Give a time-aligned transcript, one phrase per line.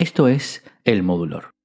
[0.00, 1.57] Esto es el modulor.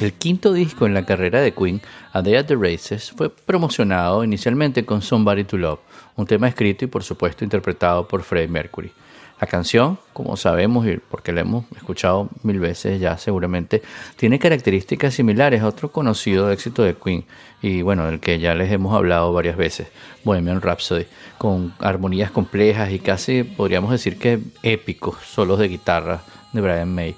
[0.00, 1.80] El quinto disco en la carrera de Queen,
[2.12, 5.78] A Day at the Races, fue promocionado inicialmente con Somebody to Love,
[6.16, 8.92] un tema escrito y por supuesto interpretado por Freddie Mercury.
[9.40, 13.82] La canción, como sabemos y porque la hemos escuchado mil veces ya seguramente,
[14.16, 17.24] tiene características similares a otro conocido éxito de Queen
[17.62, 19.88] y bueno, del que ya les hemos hablado varias veces,
[20.24, 21.06] Bohemian Rhapsody,
[21.38, 27.14] con armonías complejas y casi podríamos decir que épicos solos de guitarra de Brian May.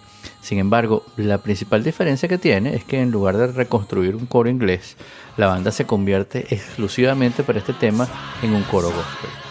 [0.47, 4.49] Sin embargo, la principal diferencia que tiene es que en lugar de reconstruir un coro
[4.49, 4.97] inglés,
[5.37, 8.07] la banda se convierte exclusivamente para este tema
[8.45, 9.46] en un coro gospel.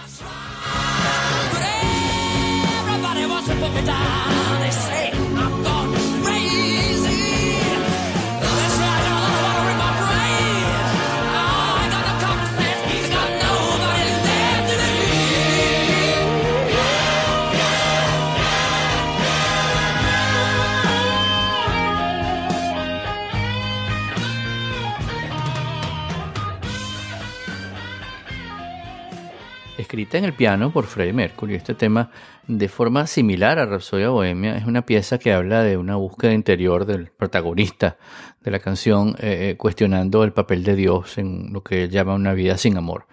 [29.95, 31.56] Escrita en el piano por Freddie Mercury.
[31.56, 32.11] Este tema,
[32.47, 36.85] de forma similar a Rhapsodia Bohemia, es una pieza que habla de una búsqueda interior
[36.85, 37.95] del protagonista
[38.41, 42.13] de la canción, eh, eh, cuestionando el papel de Dios en lo que él llama
[42.13, 43.07] una vida sin amor.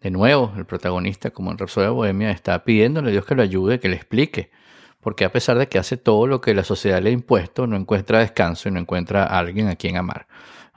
[0.00, 3.78] De nuevo, el protagonista, como en Rhapsodia Bohemia, está pidiéndole a Dios que lo ayude,
[3.78, 4.50] que le explique,
[5.04, 7.76] porque a pesar de que hace todo lo que la sociedad le ha impuesto, no
[7.76, 10.26] encuentra descanso y no encuentra a alguien a quien amar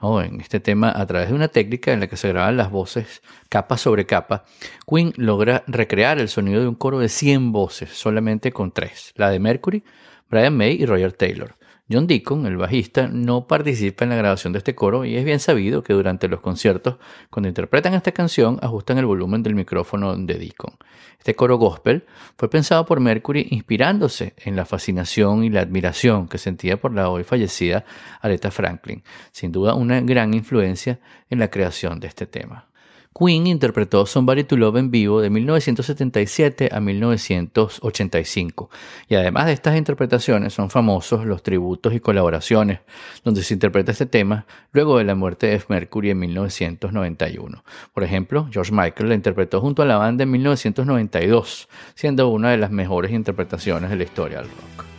[0.00, 3.20] en este tema a través de una técnica en la que se graban las voces
[3.48, 4.44] capa sobre capa,
[4.86, 9.30] Queen logra recrear el sonido de un coro de 100 voces solamente con tres, la
[9.30, 9.82] de Mercury,
[10.30, 11.56] Brian May y Roger Taylor.
[11.90, 15.40] John Deacon, el bajista, no participa en la grabación de este coro y es bien
[15.40, 16.96] sabido que durante los conciertos,
[17.30, 20.74] cuando interpretan esta canción, ajustan el volumen del micrófono de Deacon.
[21.18, 22.04] Este coro gospel
[22.36, 27.08] fue pensado por Mercury inspirándose en la fascinación y la admiración que sentía por la
[27.08, 27.86] hoy fallecida
[28.20, 31.00] Aretha Franklin, sin duda una gran influencia
[31.30, 32.68] en la creación de este tema.
[33.18, 38.70] Queen interpretó Somebody to Love en vivo de 1977 a 1985.
[39.08, 42.78] Y además de estas interpretaciones son famosos los tributos y colaboraciones
[43.24, 47.64] donde se interpreta este tema luego de la muerte de Mercury en 1991.
[47.92, 52.58] Por ejemplo, George Michael la interpretó junto a la banda en 1992, siendo una de
[52.58, 54.97] las mejores interpretaciones de la historia del rock.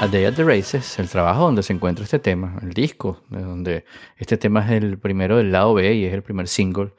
[0.00, 3.84] A Day at the Races, el trabajo donde se encuentra este tema, el disco, donde
[4.16, 6.92] este tema es el primero del lado B y es el primer single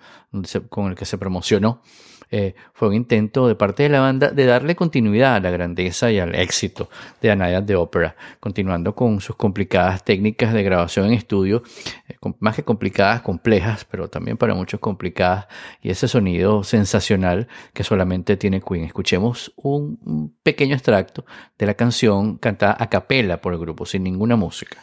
[0.68, 1.82] con el que se promocionó.
[2.32, 6.12] Eh, fue un intento de parte de la banda de darle continuidad a la grandeza
[6.12, 6.90] y al éxito
[7.22, 11.64] de Anaya de Opera, continuando con sus complicadas técnicas de grabación en estudio,
[12.08, 15.48] eh, más que complicadas, complejas, pero también para muchos complicadas,
[15.82, 18.84] y ese sonido sensacional que solamente tiene Queen.
[18.84, 21.26] Escuchemos un pequeño extracto
[21.58, 24.78] de la canción cantada a capela por el grupo, sin ninguna música.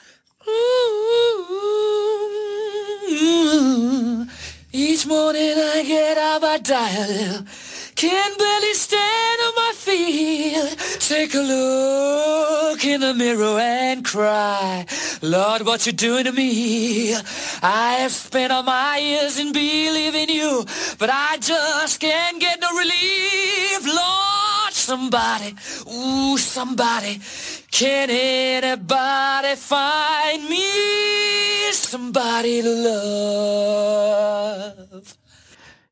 [4.79, 7.47] Each morning I get up, I dial.
[7.95, 10.77] Can't barely stand on my feet.
[11.01, 14.85] Take a look in the mirror and cry,
[15.23, 17.15] Lord, what you doing to me?
[17.63, 20.67] I have spent all my years in believing you,
[20.99, 23.81] but I just can't get no relief.
[23.83, 25.57] Lord, somebody,
[25.91, 27.19] ooh, somebody,
[27.71, 31.26] can anybody find me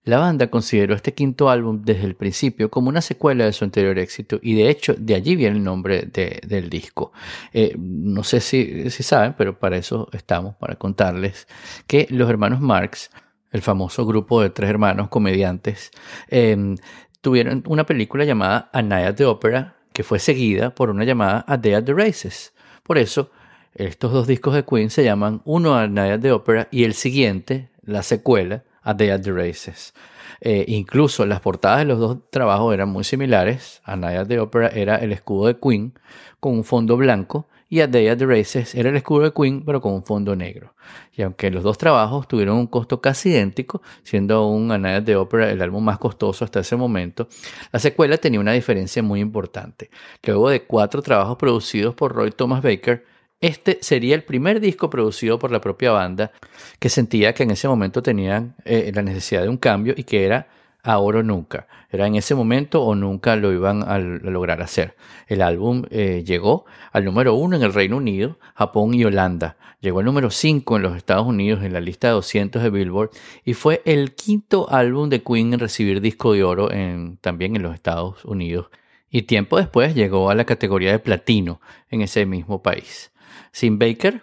[0.04, 3.98] La banda consideró este quinto álbum desde el principio como una secuela de su anterior
[3.98, 7.12] éxito y de hecho de allí viene el nombre del disco.
[7.54, 11.48] Eh, no sé si, si, saben, pero para eso estamos, para contarles
[11.86, 13.10] que los hermanos Marx,
[13.50, 15.90] el famoso grupo de tres hermanos comediantes,
[16.28, 16.76] em,
[17.22, 21.44] tuvieron una película llamada A Night at the Opera que fue seguida por una llamada
[21.48, 22.52] A Day at the Races.
[22.82, 23.30] Por eso,
[23.74, 26.94] estos dos discos de Queen se llaman uno A Night at the Opera y el
[26.94, 29.94] siguiente, la secuela, a Day at the Races.
[30.40, 33.80] Eh, incluso las portadas de los dos trabajos eran muy similares.
[33.84, 35.94] A Night at Opera era el escudo de Queen
[36.38, 39.64] con un fondo blanco y A Day at the Races era el escudo de Queen
[39.64, 40.74] pero con un fondo negro.
[41.12, 45.04] Y aunque los dos trabajos tuvieron un costo casi idéntico, siendo un A Night at
[45.04, 47.26] the Opera el álbum más costoso hasta ese momento,
[47.72, 49.90] la secuela tenía una diferencia muy importante.
[50.22, 53.04] Luego de cuatro trabajos producidos por Roy Thomas Baker,
[53.44, 56.32] este sería el primer disco producido por la propia banda
[56.78, 60.24] que sentía que en ese momento tenían eh, la necesidad de un cambio y que
[60.24, 60.48] era
[60.82, 61.66] ahora o nunca.
[61.90, 64.96] Era en ese momento o nunca lo iban a, lograr hacer.
[65.26, 69.58] El álbum eh, llegó al número uno en el Reino Unido, Japón y Holanda.
[69.80, 73.10] Llegó al número 5 en los Estados Unidos en la lista de 200 de Billboard
[73.44, 77.62] y fue el quinto álbum de Queen en recibir disco de oro en, también en
[77.62, 78.68] los Estados Unidos.
[79.10, 83.12] Y tiempo después llegó a la categoría de platino en ese mismo país.
[83.52, 84.22] Sin Baker,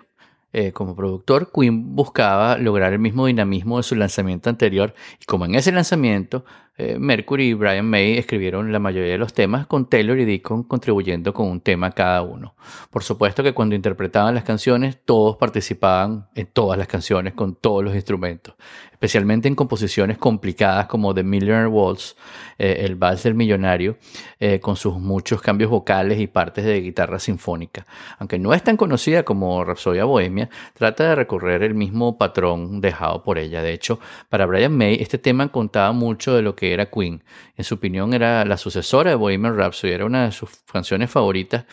[0.54, 5.46] eh, como productor, Queen buscaba lograr el mismo dinamismo de su lanzamiento anterior y como
[5.46, 6.44] en ese lanzamiento
[6.78, 10.64] eh, Mercury y Brian May escribieron la mayoría de los temas con Taylor y Deacon
[10.64, 12.56] contribuyendo con un tema cada uno.
[12.90, 17.84] Por supuesto que cuando interpretaban las canciones todos participaban en todas las canciones con todos
[17.84, 18.56] los instrumentos
[19.02, 22.16] especialmente en composiciones complicadas como The Millionaire Waltz,
[22.60, 23.98] eh, el Vals del Millonario,
[24.40, 27.88] eh, con sus muchos cambios vocales y partes de guitarra sinfónica.
[28.20, 33.24] Aunque no es tan conocida como Rapsodia Bohemia, trata de recorrer el mismo patrón dejado
[33.24, 33.64] por ella.
[33.64, 34.00] De hecho,
[34.30, 37.24] para Brian May, este tema contaba mucho de lo que era Queen.
[37.58, 41.66] En su opinión, era la sucesora de Bohemian Rhapsody, era una de sus canciones favoritas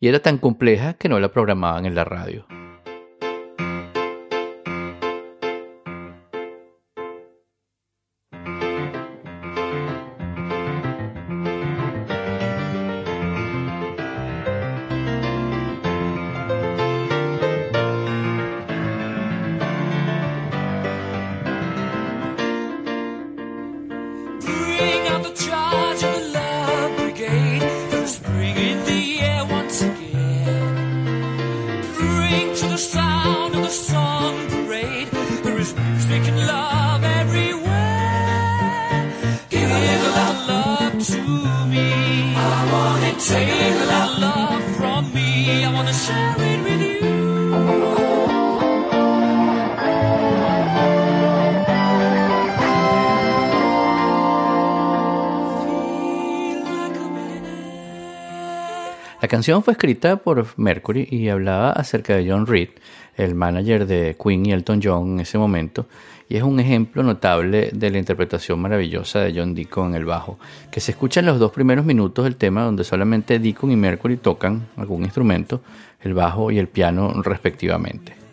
[0.00, 2.44] y era tan compleja que no la programaban en la radio.
[59.34, 62.68] Canción fue escrita por Mercury y hablaba acerca de John Reed,
[63.16, 65.86] el manager de Queen y Elton John en ese momento,
[66.28, 70.38] y es un ejemplo notable de la interpretación maravillosa de John Deacon en el bajo,
[70.70, 74.18] que se escucha en los dos primeros minutos del tema donde solamente Deacon y Mercury
[74.18, 75.62] tocan algún instrumento,
[76.00, 78.23] el bajo y el piano respectivamente.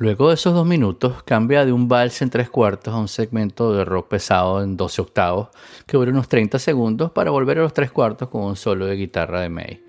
[0.00, 3.72] Luego de esos dos minutos cambia de un vals en tres cuartos a un segmento
[3.72, 5.48] de rock pesado en 12 octavos
[5.88, 8.94] que dura unos 30 segundos para volver a los tres cuartos con un solo de
[8.94, 9.87] guitarra de May.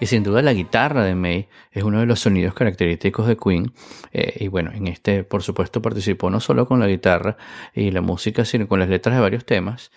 [0.00, 3.72] Y sin duda la guitarra de May es uno de los sonidos característicos de Queen.
[4.12, 7.36] Eh, y bueno, en este, por supuesto, participó no solo con la guitarra
[7.74, 9.90] y la música, sino con las letras de varios temas.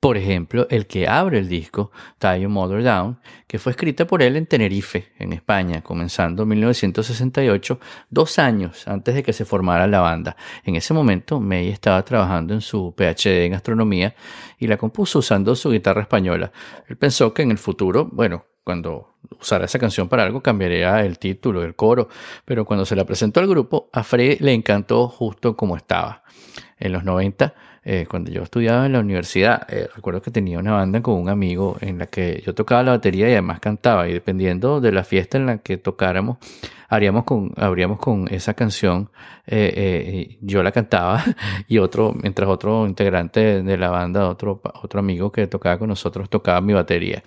[0.00, 4.22] Por ejemplo, el que abre el disco, Tie Your Mother Down, que fue escrita por
[4.22, 7.80] él en Tenerife, en España, comenzando en 1968,
[8.10, 10.36] dos años antes de que se formara la banda.
[10.64, 14.14] En ese momento, May estaba trabajando en su PhD en astronomía
[14.58, 16.52] y la compuso usando su guitarra española.
[16.86, 21.18] Él pensó que en el futuro, bueno, cuando usara esa canción para algo cambiaría el
[21.18, 22.08] título, el coro,
[22.44, 26.22] pero cuando se la presentó al grupo, a Frey le encantó justo como estaba.
[26.84, 27.54] En los 90
[27.86, 31.28] eh, cuando yo estudiaba en la universidad, eh, recuerdo que tenía una banda con un
[31.28, 34.08] amigo en la que yo tocaba la batería y además cantaba.
[34.08, 36.38] Y dependiendo de la fiesta en la que tocáramos,
[36.88, 39.10] haríamos con, habríamos con esa canción.
[39.46, 41.22] Eh, yo la cantaba
[41.68, 46.30] y otro, mientras otro integrante de la banda, otro, otro amigo que tocaba con nosotros,
[46.30, 47.22] tocaba mi batería.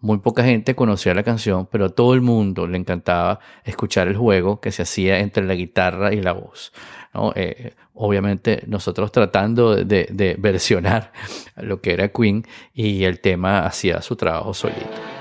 [0.00, 4.16] Muy poca gente conocía la canción, pero a todo el mundo le encantaba escuchar el
[4.16, 6.72] juego que se hacía entre la guitarra y la voz.
[7.34, 11.12] Eh, obviamente nosotros tratando de, de versionar
[11.56, 15.19] lo que era Queen y el tema hacía su trabajo solito.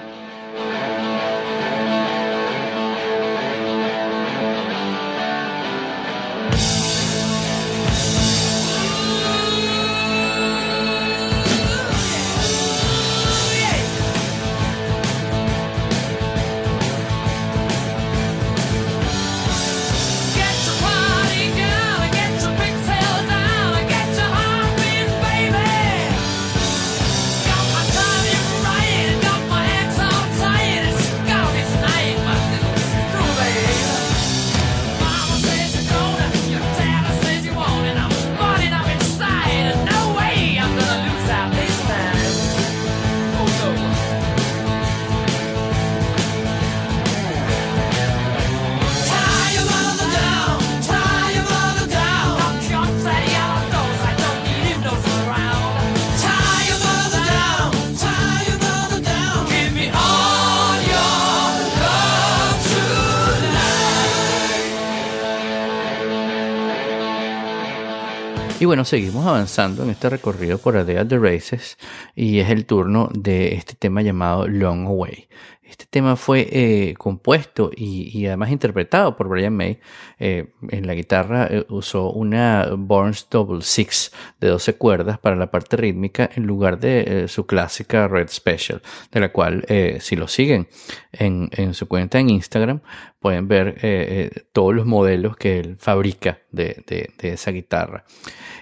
[68.60, 71.78] Y bueno, seguimos avanzando en este recorrido por A Day the Races
[72.14, 75.30] y es el turno de este tema llamado Long Away.
[75.64, 79.80] Este tema fue eh, compuesto y, además interpretado por Brian May.
[80.18, 84.12] Eh, en la guitarra eh, usó una Burns Double Six
[84.42, 89.20] de 12 cuerdas para la parte rítmica en lugar de su clásica Red Special, de
[89.22, 89.66] la cual
[90.02, 90.68] si lo siguen
[91.14, 92.82] en, su cuenta en Instagram
[93.20, 98.04] pueden ver todos los modelos que él fabrica de esa guitarra.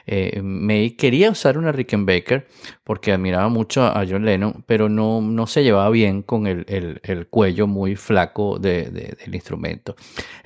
[0.08, 2.48] Eh, May quería usar una Rickenbacker
[2.84, 6.66] porque admiraba mucho a John Lennon, pero no, no se llevaba bien con el,
[7.04, 9.96] el, cuello muy flaco de, del instrumento.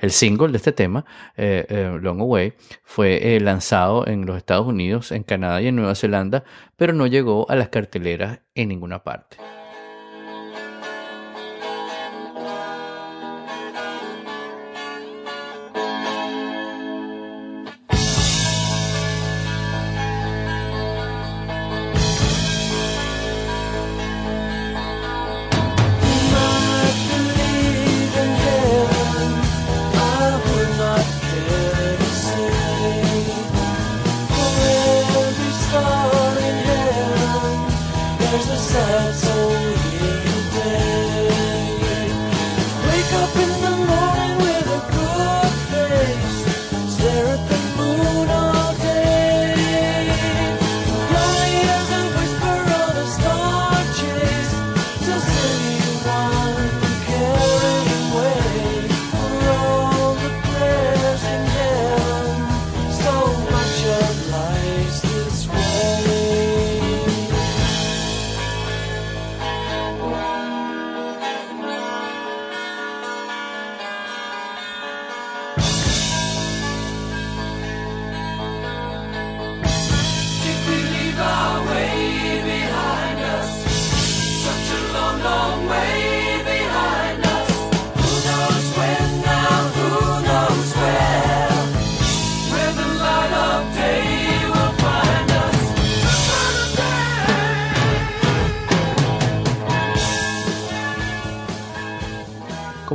[0.00, 1.04] El single de este tema,
[1.36, 5.94] eh, eh, Long Away, fue lanzado en los Estados Unidos, en Canadá y en Nueva
[5.94, 6.42] Zelanda,
[6.76, 9.36] pero no llegó a las carteleras en ninguna parte.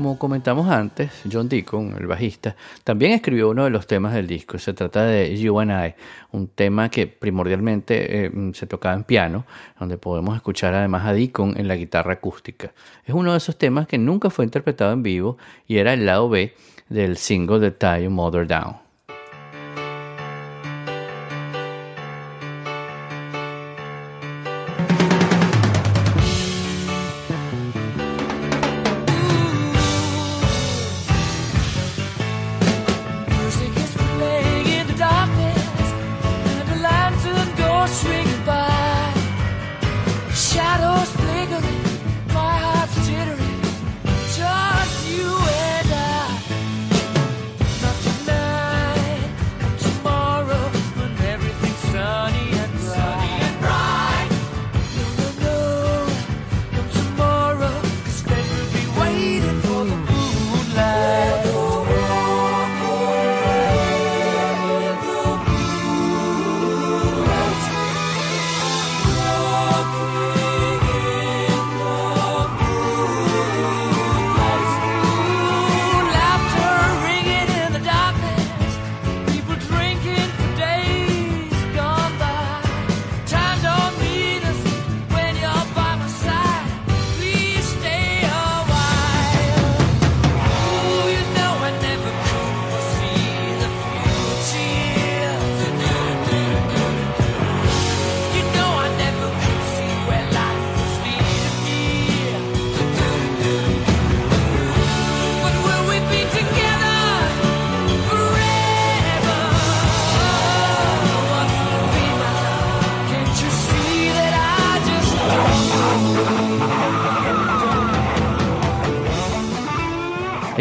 [0.08, 4.58] Como comentamos antes, John Deacon, el bajista, también escribió uno de los temas del disco.
[4.58, 5.96] Se trata de You and I,
[6.32, 9.44] un tema que primordialmente eh, se tocaba en piano,
[9.78, 12.72] donde podemos escuchar además a Deacon en la guitarra acústica.
[13.04, 15.38] Es uno de esos temas que nunca fue interpretado en vivo
[15.68, 16.54] y era el lado B
[16.88, 18.87] del single de Tie Mother Down.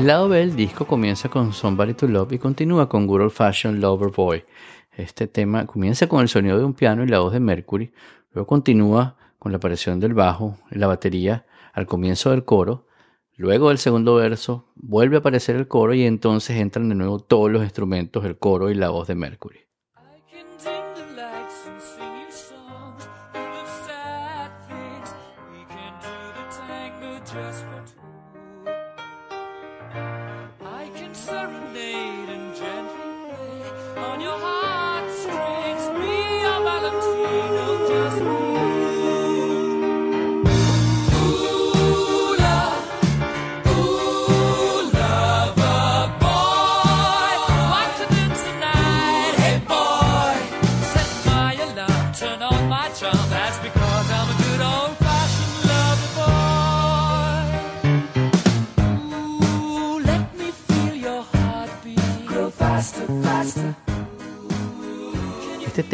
[0.07, 3.33] El lado B del disco comienza con Somebody to Love y continúa con Good Old
[3.33, 4.45] Fashioned Lover Boy.
[4.97, 7.93] Este tema comienza con el sonido de un piano y la voz de Mercury,
[8.31, 12.87] luego continúa con la aparición del bajo y la batería al comienzo del coro,
[13.35, 17.51] luego del segundo verso vuelve a aparecer el coro y entonces entran de nuevo todos
[17.51, 19.66] los instrumentos, el coro y la voz de Mercury.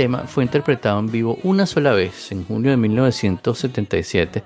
[0.03, 4.43] Tema fue interpretado en vivo una sola vez, en junio de 1977,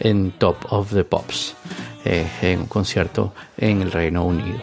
[0.00, 1.56] en Top of the Pops,
[2.04, 4.62] eh, en un concierto en el Reino Unido.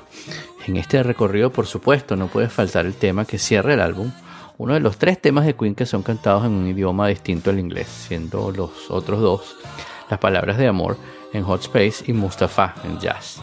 [0.68, 4.12] En este recorrido, por supuesto, no puede faltar el tema que cierra el álbum,
[4.60, 7.58] uno de los tres temas de Queen que son cantados en un idioma distinto al
[7.58, 9.56] inglés, siendo los otros dos
[10.12, 10.96] las palabras de amor
[11.34, 13.42] en Hot Space y Mustafa en jazz.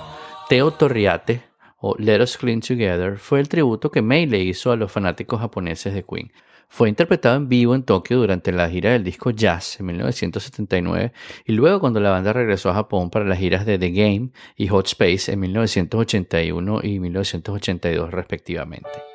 [0.48, 1.42] Teo Torriate
[1.80, 5.40] o Let Us Clean Together fue el tributo que May le hizo a los fanáticos
[5.40, 6.30] japoneses de Queen.
[6.74, 11.12] Fue interpretado en vivo en Tokio durante la gira del disco Jazz en 1979
[11.44, 14.68] y luego cuando la banda regresó a Japón para las giras de The Game y
[14.68, 19.11] Hot Space en 1981 y 1982 respectivamente.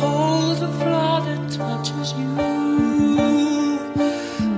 [0.00, 2.30] hold the flower that touches you.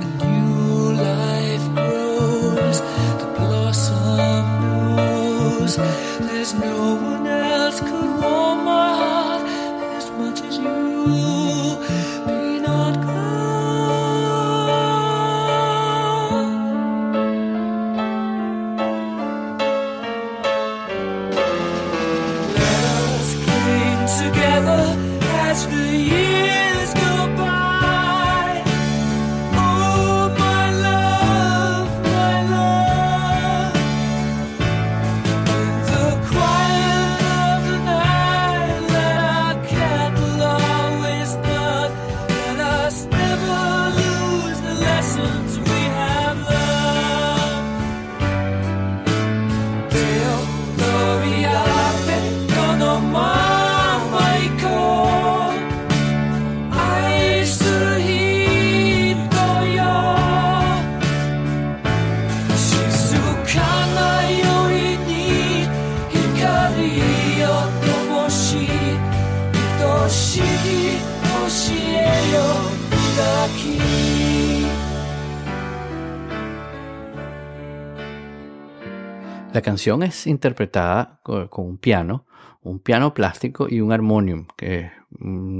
[0.05, 2.79] A new life grows,
[3.21, 4.47] the blossom.
[6.27, 7.16] There's no one.
[79.57, 82.27] La canción es interpretada co- con un piano,
[82.61, 84.93] un piano plástico y un armonium, que es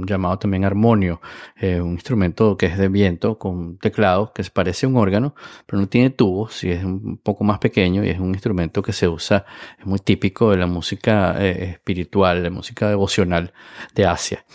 [0.05, 1.19] llamado también armonio,
[1.55, 5.33] eh, un instrumento que es de viento con teclado que se parece a un órgano,
[5.65, 8.93] pero no tiene tubos y es un poco más pequeño y es un instrumento que
[8.93, 9.45] se usa,
[9.79, 13.51] es muy típico de la música eh, espiritual, de música devocional
[13.95, 14.45] de Asia.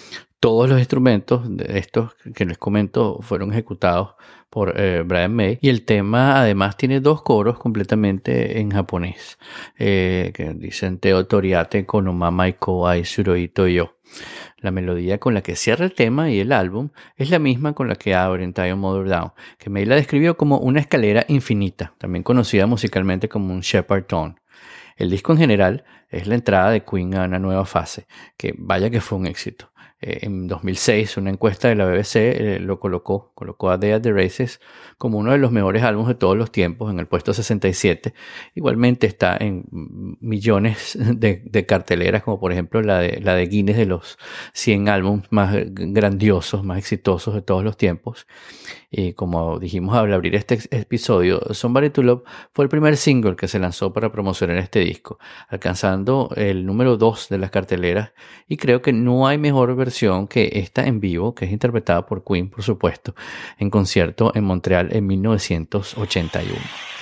[0.43, 4.17] Todos los instrumentos de estos que les comento fueron ejecutados
[4.51, 9.39] por eh, Brian May y el tema además tiene dos coros completamente en japonés
[9.79, 13.99] eh, que dicen Teo Toriate Konomama Iko Ai Suroito Yo.
[14.59, 17.87] La melodía con la que cierra el tema y el álbum es la misma con
[17.87, 22.25] la que abre Entire Mother Down, que May la describió como una escalera infinita, también
[22.25, 24.35] conocida musicalmente como un Shepard Tone.
[24.97, 28.91] El disco en general es la entrada de Queen a una nueva fase, que vaya
[28.91, 29.72] que fue un éxito.
[30.03, 34.03] Eh, en 2006, una encuesta de la BBC eh, lo colocó, colocó a Day at
[34.03, 34.61] the Races
[34.99, 38.13] como uno de los mejores álbumes de todos los tiempos, en el puesto 67.
[38.57, 39.65] Igualmente está en
[40.21, 44.19] millones de, de carteleras, como por ejemplo la de, la de Guinness de los
[44.55, 48.27] 100 álbumes más grandiosos, más exitosos de todos los tiempos.
[48.91, 53.49] Y como dijimos al abrir este episodio, Somebody to Love fue el primer single que
[53.49, 58.13] se lanzó para promocionar este disco, alcanzando el número 2 de las carteleras
[58.49, 59.92] y creo que no hay mejor versión
[60.29, 63.15] que esta en vivo, que es interpretada por Queen, por supuesto,
[63.59, 67.02] en concierto en Montreal en 1981.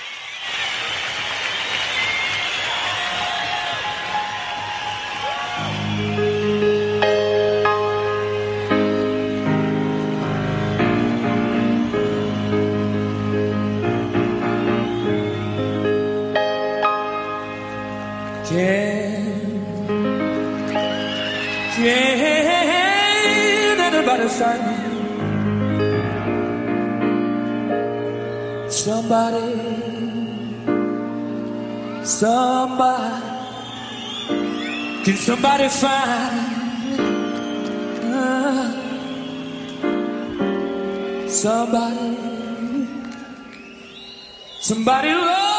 [28.71, 29.51] Somebody,
[32.05, 33.21] somebody,
[35.03, 36.99] can somebody find
[38.01, 38.71] uh,
[41.27, 42.87] somebody,
[44.61, 45.50] somebody love?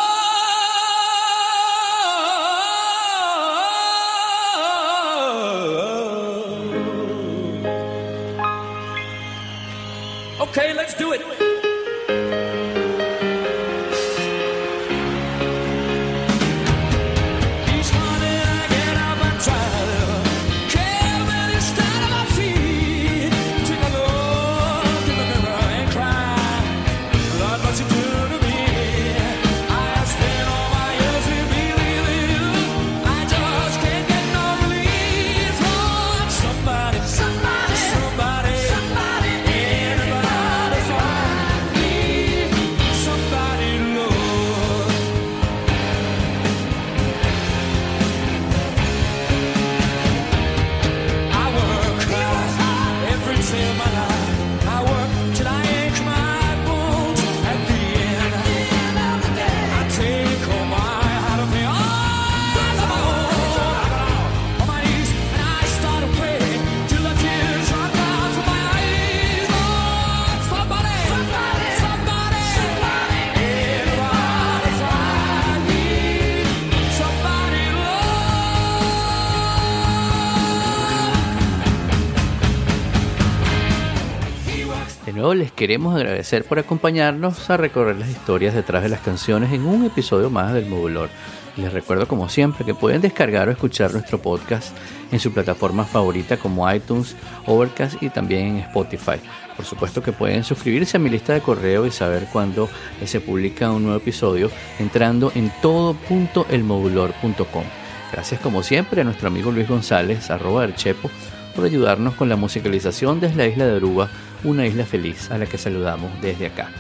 [85.15, 89.85] Les queremos agradecer por acompañarnos a recorrer las historias detrás de las canciones en un
[89.85, 91.11] episodio más del Modulor.
[91.59, 94.75] Les recuerdo como siempre que pueden descargar o escuchar nuestro podcast
[95.11, 99.17] en su plataforma favorita como iTunes, Overcast y también en Spotify.
[99.55, 102.71] Por supuesto que pueden suscribirse a mi lista de correo y saber cuándo
[103.05, 107.65] se publica un nuevo episodio entrando en todo.elmodulor.com.
[108.13, 111.11] Gracias como siempre a nuestro amigo Luis González, arroba del Chepo,
[111.55, 114.09] por ayudarnos con la musicalización desde la isla de Aruba,
[114.45, 116.71] una isla feliz a la que saludamos desde acá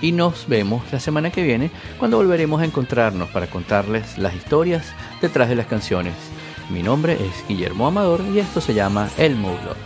[0.00, 4.92] y nos vemos la semana que viene cuando volveremos a encontrarnos para contarles las historias
[5.20, 6.14] detrás de las canciones.
[6.70, 9.76] Mi nombre es Guillermo Amador y esto se llama El Moodlord.